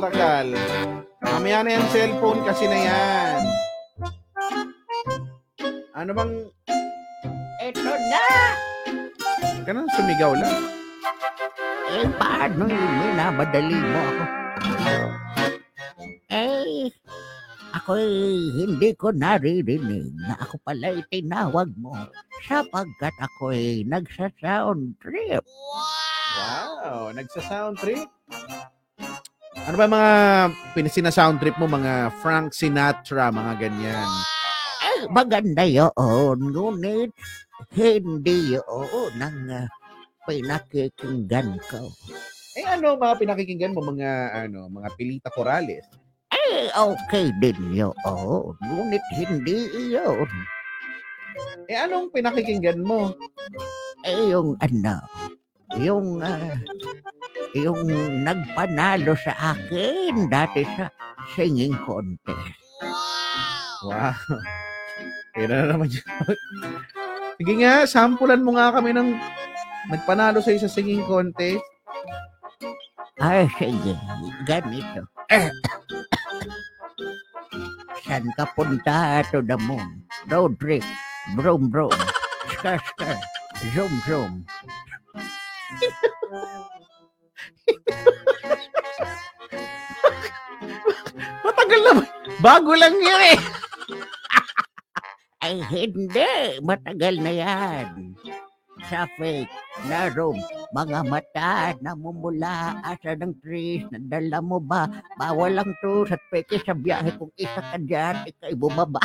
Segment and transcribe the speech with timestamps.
[0.00, 0.48] tagal-tagal.
[1.20, 3.40] Mamaya na yung cellphone kasi na yan.
[5.92, 6.32] Ano bang,
[7.62, 8.26] Ito na!
[9.62, 10.56] na sumigaw lang.
[11.92, 14.24] Eh, paano yung minamadali mo ako?
[16.32, 16.88] Eh,
[17.76, 18.08] ako'y
[18.56, 21.92] hindi ko naririnig na ako pala'y tinawag mo
[22.48, 25.44] sapagkat ako'y nagsa-sound trip.
[26.40, 28.08] Wow, nagsa-sound trip.
[29.52, 30.12] Ano ba mga
[30.72, 34.10] pinasina-sound trip mo, mga Frank Sinatra, mga ganyan?
[34.80, 35.92] Eh, maganda yun,
[36.40, 37.12] ngunit
[37.76, 39.68] hindi yun ang uh,
[40.24, 41.92] pinakikinggan ko.
[42.56, 45.84] Eh ano mga pinakikinggan mo, mga ano, mga Pilita Corales?
[46.32, 47.92] Eh, okay din yun,
[48.64, 50.28] ngunit hindi yun.
[51.68, 53.12] Eh anong pinakikinggan mo?
[54.02, 54.96] Eh, yung ano,
[55.76, 56.56] yung, ah,
[57.52, 57.84] yung
[58.24, 60.88] nagpanalo sa akin dati sa
[61.36, 62.56] singing contest.
[63.84, 64.16] Wow.
[65.36, 66.04] Eh na naman yun.
[67.40, 69.16] Sige nga, sampulan mo nga kami ng
[69.90, 71.64] nagpanalo sa sa singing contest.
[73.22, 73.94] Ay, sige,
[74.48, 75.06] ganito.
[78.02, 80.02] Saan ka punta to the moon?
[80.26, 80.82] Road trip,
[81.38, 81.94] brum brum,
[82.50, 83.18] skr skr,
[83.70, 84.32] zoom zoom.
[91.72, 92.04] Matagal na ba?
[92.44, 93.38] Bago lang yun eh.
[95.40, 96.60] Ay, hindi.
[96.60, 98.12] Matagal na yan.
[98.92, 99.48] Sa fake
[99.88, 100.36] na room,
[100.76, 104.84] mga mata namumula asa ng trees, nadala mo ba?
[105.16, 109.00] Bawal lang to sa peke sa biyahe kung isa ka dyan, ikay bumaba.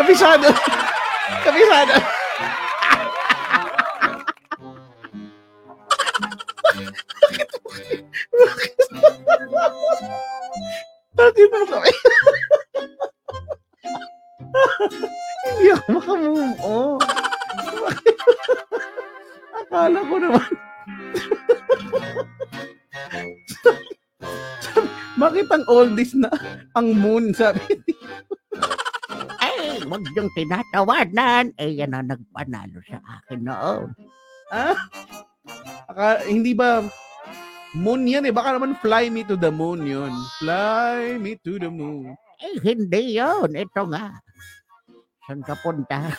[0.00, 0.48] Kabisado.
[1.44, 2.17] Kabisado.
[11.48, 11.92] Na kami.
[15.48, 17.00] Hindi ako makamove on.
[19.58, 20.48] Akala ko naman.
[25.18, 26.30] Bakit ang oldies na
[26.78, 27.58] ang moon, sabi
[29.42, 31.50] Ay, wag niyong tinatawanan.
[31.58, 33.90] Eh, yan ang nagpanalo sa akin noon.
[34.54, 34.78] Ah?
[35.90, 36.86] Aka, hindi ba
[37.76, 38.32] moon yan eh?
[38.32, 40.12] Baka naman fly me to the moon yun.
[40.40, 42.16] Fly me to the moon.
[42.38, 43.52] Eh, hindi yon.
[43.52, 44.14] Ito nga.
[45.26, 46.08] Saan ka punta?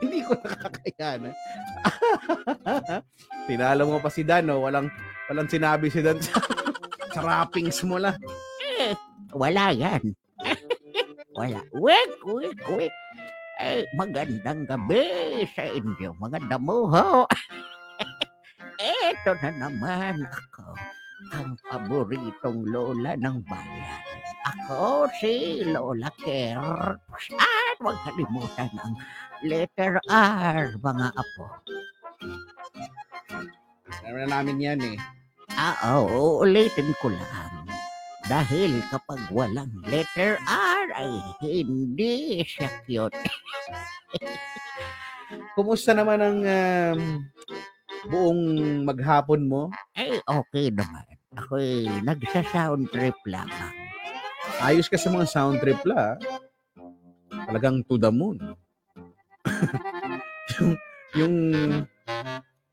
[0.00, 1.34] Hindi ko nakakayanan.
[3.46, 4.64] Tinalo mo pa si Dan, no?
[4.64, 4.88] Walang,
[5.28, 6.40] walang sinabi si Dan sa,
[7.14, 8.16] sa wrappings mo lang.
[8.80, 8.96] Eh,
[9.36, 10.00] wala yan.
[11.36, 11.60] wala.
[11.76, 12.94] Wait, wait, wait.
[13.60, 17.28] Eh, magandang gabi sa inyo, mga damuho.
[18.80, 20.72] Eto na naman ako,
[21.36, 24.00] ang paboritong lola ng bayan.
[24.48, 26.96] Ako si Lola Kerr.
[27.36, 28.96] At huwag kalimutan ang
[29.44, 31.44] letter R, mga apo.
[34.08, 34.98] Alam na namin yan eh.
[35.52, 37.68] Ah, oo, ulitin ko lang.
[38.24, 43.16] Dahil kapag walang letter R ay hindi siya cute.
[45.56, 47.00] Kumusta naman ang um,
[48.10, 48.42] buong
[48.84, 49.62] maghapon mo?
[49.96, 51.04] Ay, okay naman.
[51.36, 53.76] Ako'y nagsa-sound trip lamang.
[54.60, 56.18] Ayos ka sa mga sound trip la.
[57.48, 58.36] Talagang to the moon.
[60.60, 60.74] yung,
[61.16, 61.34] yung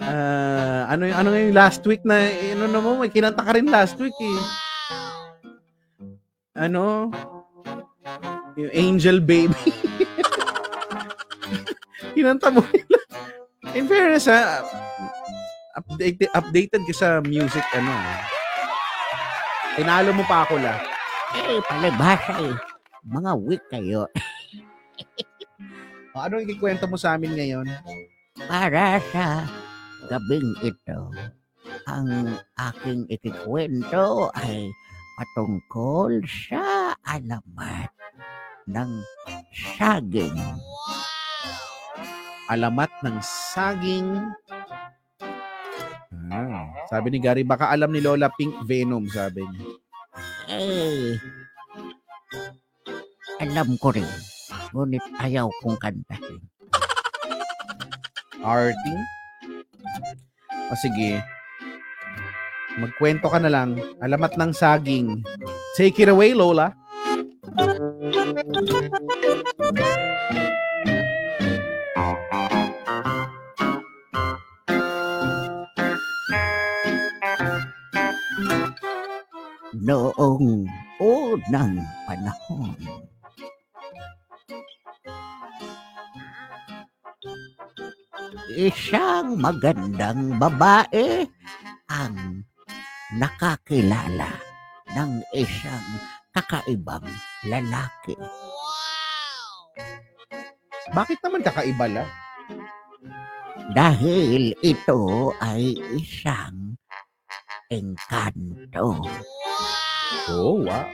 [0.00, 3.68] ah, ano yung ano yung last week na ano na mo may kinanta ka rin
[3.68, 4.40] last week eh.
[6.54, 7.10] Ano?
[8.54, 9.54] Yung Angel Baby.
[12.14, 12.88] kinanta mo yun.
[13.74, 14.62] In fairness ha,
[15.74, 17.90] updated, updated ka sa music ano.
[19.74, 20.78] Tinalo mo pa ako la.
[21.34, 22.56] Eh, palibhasa eh.
[23.10, 24.06] Mga week kayo.
[26.14, 27.66] O, ano yung ikikwento mo sa amin ngayon?
[28.46, 29.42] Para sa
[30.06, 31.10] gabing ito,
[31.90, 34.70] ang aking ikikwento ay
[35.18, 38.03] patungkol sa alamat
[38.68, 38.90] ng
[39.52, 40.36] saging.
[42.44, 44.08] alamat ng saging.
[46.34, 49.64] Ah, sabi ni Gary, baka alam ni Lola Pink Venom, sabi niya.
[50.50, 51.16] Eh,
[53.40, 54.06] alam ko rin.
[54.74, 56.42] Ngunit ayaw kong kantahin.
[58.44, 59.00] Arting?
[60.68, 61.22] O sige.
[62.76, 63.78] Magkwento ka na lang.
[64.02, 65.22] Alamat ng saging.
[65.78, 66.74] Take it away, Lola.
[68.54, 68.86] Noong
[81.02, 82.78] unang panahon,
[88.54, 91.26] isang magandang babae
[91.90, 92.46] ang
[93.18, 94.30] nakakilala
[94.94, 95.98] ng isang
[96.30, 97.02] kakaibang
[97.48, 98.16] lalaki.
[100.94, 102.04] Bakit naman kakaiba la?
[103.72, 106.76] Dahil ito ay isang
[107.72, 109.00] engkanto.
[110.28, 110.86] Oh, wow.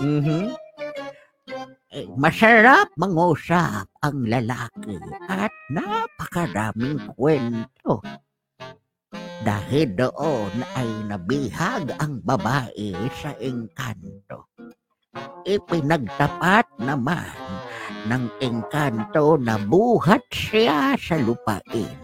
[0.00, 0.56] Mhm.
[1.88, 8.04] Eh, Masarap mangusap ang lalaki at napakaraming kwento.
[9.40, 14.57] Dahil doon ay nabihag ang babae sa engkanto.
[15.48, 17.32] Ipinagtapat naman
[18.04, 21.96] ng engkanto na buhat siya sa lupain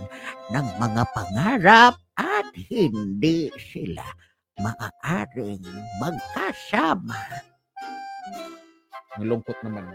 [0.48, 4.00] ng mga pangarap at hindi sila
[4.56, 5.60] maaaring
[6.00, 7.20] magkasama.
[9.20, 9.92] Ang lungkot naman.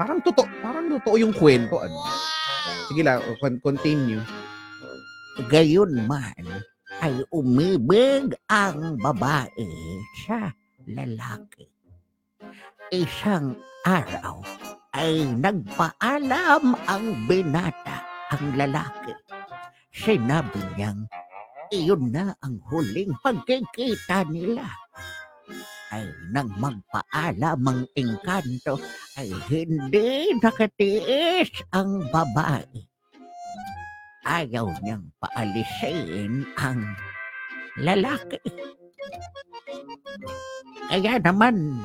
[0.00, 1.76] Parang totoo, parang totoo yung kwento.
[1.76, 2.08] Ano?
[2.88, 4.24] Sige lang, con- continue.
[5.52, 6.64] Gayon man
[7.04, 9.68] ay umibig ang babae
[10.24, 10.56] sa
[10.88, 11.73] lalaki.
[12.92, 14.44] Isang araw
[14.94, 19.12] ay nagpaalam ang binata ang lalaki.
[19.94, 21.06] Sinabi niyang
[21.70, 24.66] iyon na ang huling pagkikita nila.
[25.94, 28.78] Ay nang magpaalam ang engkanto
[29.14, 32.94] ay hindi nakatiis ang babae
[34.24, 36.80] ayaw niyang paalisin ang
[37.78, 38.40] lalaki.
[40.88, 41.80] Kaya naman,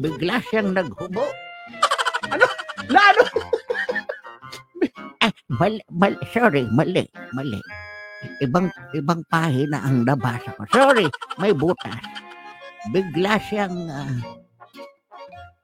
[0.00, 1.24] bigla siyang naghubo.
[2.90, 3.24] Lalo!
[5.20, 7.04] Ah, mali, mali, sorry, mali,
[7.36, 7.60] mali.
[8.40, 10.64] Ibang, ibang pahina ang nabasa ko.
[10.72, 11.06] Sorry,
[11.36, 12.00] may butas.
[12.88, 14.16] Bigla siyang, ah,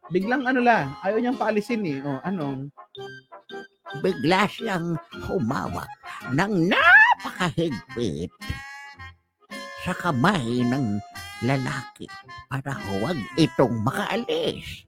[0.07, 1.99] Biglang ano la, ayaw niyang paalisin eh.
[2.07, 2.71] Oh, ano?
[4.03, 5.89] bigla siyang humawak
[6.35, 8.33] ng napakahigpit
[9.87, 10.99] sa kamay ng
[11.47, 12.11] lalaki
[12.51, 14.87] para huwag itong makaalis.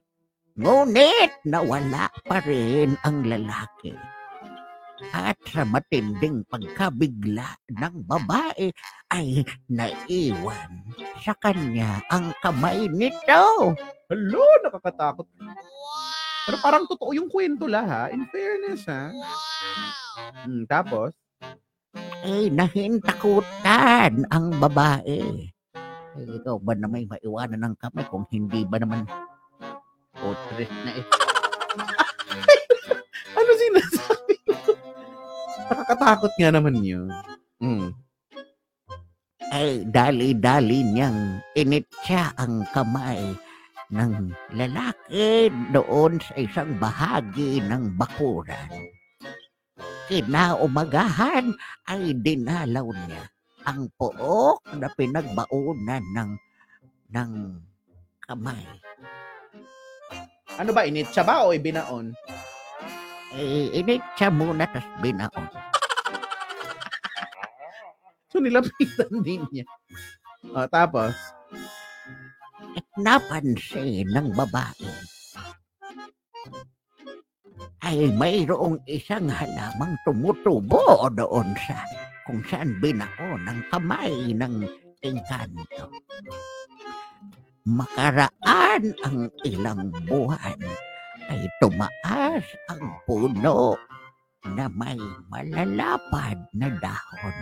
[0.59, 3.95] Ngunit nawala pa rin ang lalaki.
[5.15, 8.67] At sa matinding pagkabigla ng babae
[9.07, 10.83] ay naiwan
[11.23, 13.71] sa kanya ang kamay nito.
[14.11, 15.23] Hello, nakakatakot.
[16.43, 18.03] Pero parang totoo yung kwento la ha.
[18.11, 19.15] In fairness ha.
[20.43, 21.15] Hmm, tapos,
[22.25, 25.47] ay nahintakutan ang babae.
[26.19, 29.07] Ay, ikaw ba na may maiwanan ng kamay kung hindi ba naman
[30.11, 31.15] potres na ito?
[33.39, 34.59] ano sinasabi mo?
[35.71, 37.07] Nakakatakot nga naman yun.
[37.63, 37.95] Hmm.
[39.55, 43.31] Ay dali-dali niyang initsa ang kamay
[43.87, 48.91] ng lalaki doon sa isang bahagi ng bakuran.
[50.11, 51.55] Kinaumagahan
[51.87, 53.23] ay dinalaw niya
[53.67, 56.31] ang pook na pinagbaunan ng
[57.09, 57.31] ng
[58.23, 58.63] kamay.
[60.59, 62.11] Ano ba, initsa ba o ibinaon?
[63.35, 65.47] Eh, initsa muna tas binaon.
[68.29, 69.65] So nilapitan din niya.
[70.53, 71.17] O, tapos,
[73.01, 74.91] napansin ng babae
[77.89, 81.81] ay mayroong isang halamang tumutubo doon sa
[82.29, 84.61] kung saan binao ng kamay ng
[85.01, 85.89] engkanto.
[87.65, 90.61] Makaraan ang ilang buwan
[91.25, 93.73] ay tumaas ang puno
[94.45, 95.01] na may
[95.33, 97.37] malalapad na dahon.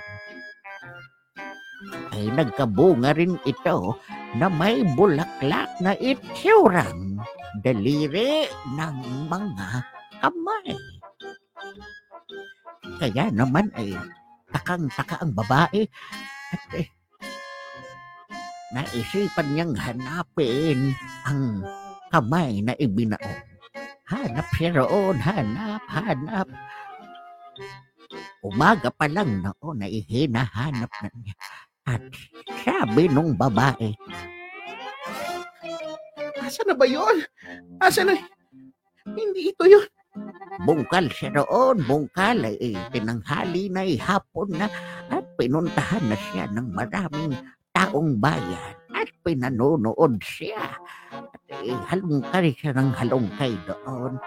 [2.15, 3.99] Ay nagkabunga rin ito
[4.39, 7.19] na may bulaklak na itsurang
[7.59, 8.95] daliri ng
[9.27, 9.67] mga
[10.23, 10.79] kamay.
[13.03, 13.93] Kaya naman ay
[14.51, 15.87] takang-taka ang babae
[16.53, 16.87] at eh,
[18.71, 20.95] naisipan niyang hanapin
[21.27, 21.63] ang
[22.11, 23.39] kamay na ibinaon.
[24.07, 26.47] Hanap siya roon, hanap, hanap.
[28.39, 31.35] Umaga pa lang noon ay hinahanap na niya.
[31.87, 32.03] At
[32.63, 33.95] sabi nung babae,
[36.39, 37.27] asa na ba yun?
[37.83, 38.15] Asa na?
[39.03, 39.83] Hindi ito yun.
[40.63, 44.67] Bungkal siya roon, bungkal ay eh, tinanghali na eh, hapon na
[45.11, 47.33] at pinuntahan na siya ng maraming
[47.73, 50.77] taong bayan at pinanonood siya.
[51.13, 54.17] At eh, halungkay siya ng halungkay doon.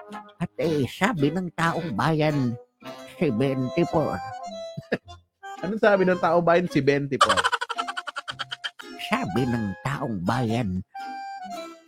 [0.40, 2.54] At eh, sabi ng taong bayan,
[3.20, 3.76] 74.
[5.66, 6.64] Anong sabi ng tao bayan?
[6.72, 7.36] Si 20 po.
[9.10, 10.80] sabi ng taong bayan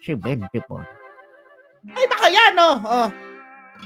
[0.03, 0.51] si 24.
[1.95, 2.77] Ay, baka yan, oh.
[2.83, 3.09] oh.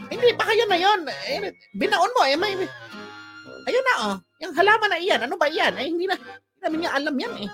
[0.06, 1.00] Hindi, baka yan na yun.
[1.28, 2.36] Eh, binaon mo, eh.
[2.38, 2.52] May,
[3.66, 4.16] ayun na, oh.
[4.44, 5.20] Yung halaman na iyan.
[5.24, 5.74] Ano ba yan?
[5.80, 7.50] Eh, hindi na, hindi namin niya alam yan, eh.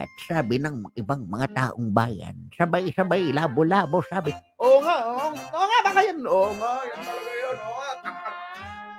[0.00, 5.26] At sabi ng ibang mga taong bayan, sabay-sabay, labo-labo, sabi, Oo nga, oo.
[5.36, 6.18] Oo nga, baka yan.
[6.24, 7.56] Oo nga, yan talaga yun.
[7.60, 7.90] Oo nga.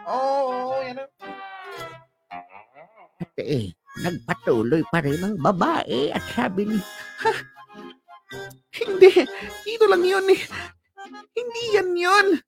[0.05, 0.95] Oo, oo, yan.
[1.01, 1.05] na.
[3.21, 6.77] at eh, nagpatuloy pa rin ang babae at sabi ni,
[8.71, 9.25] Hindi,
[9.65, 10.41] dito lang yun, eh.
[12.01, 12.41] Yun.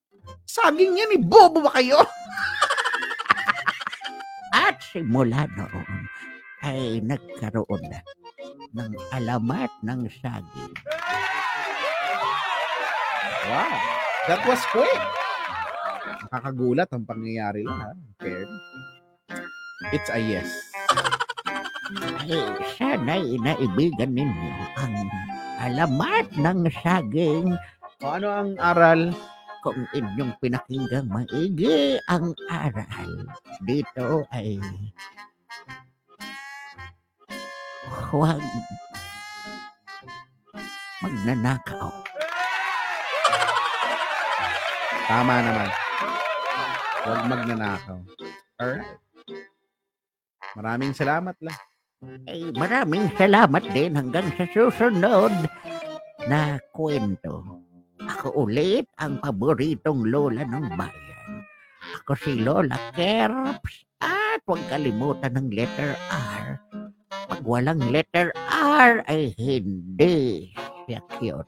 [0.50, 1.22] Saging yan, eh.
[1.22, 2.02] Bobo ba kayo?
[4.66, 6.10] at simula noon
[6.64, 8.00] ay nagkaroon na
[8.74, 10.74] ng alamat ng saging.
[13.44, 13.78] Wow.
[14.32, 15.02] That was quick.
[16.24, 17.92] Nakakagulat ang pangyayari lang, ha?
[18.18, 18.48] Okay.
[19.92, 20.48] It's a yes.
[22.24, 22.40] Ay,
[22.80, 24.96] sana'y naibigan ninyo ang
[25.60, 27.52] alamat ng saging
[28.04, 29.16] O ano ang aral?
[29.64, 33.12] Kung inyong pinakinggang maigi ang aral
[33.64, 34.60] dito ay
[38.12, 38.44] huwag
[41.00, 41.92] magnanakaw.
[45.08, 45.70] Tama naman.
[47.04, 48.00] Huwag magnanakaw.
[48.60, 49.00] Alright.
[50.54, 51.60] Maraming salamat lang.
[52.28, 55.32] Ay, maraming salamat din hanggang sa susunod
[56.28, 57.63] na kwento.
[58.10, 61.48] Ako ulit ang paboritong lola ng bayan.
[62.04, 66.60] Ako si Lola Kerps at huwag kalimutan ng letter R.
[67.30, 70.52] Pag walang letter R ay hindi
[70.88, 71.48] siya cute.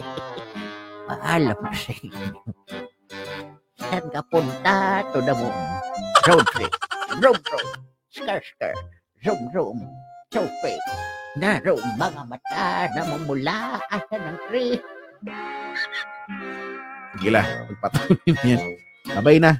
[1.08, 2.40] Paalam sa inyo.
[3.80, 5.56] Saan ka punta to the moon?
[6.28, 6.72] Road trip.
[7.20, 7.68] Road road.
[8.12, 8.76] Skr skr.
[9.24, 9.78] Zoom zoom.
[10.28, 10.74] Sope.
[11.40, 14.76] Naroon mga mata na mumula asa ng tree.
[17.28, 17.46] Lang.
[17.68, 18.62] Magpatuloy na yan.
[19.18, 19.58] Babay na.